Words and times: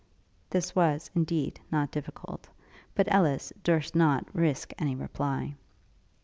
This 0.49 0.75
was, 0.75 1.11
indeed, 1.13 1.59
not 1.71 1.91
difficult; 1.91 2.47
but 2.95 3.07
Ellis 3.13 3.53
durst 3.63 3.93
not 3.95 4.27
risk 4.33 4.73
any 4.79 4.95
reply. 4.95 5.53